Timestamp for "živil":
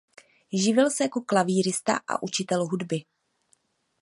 0.53-0.89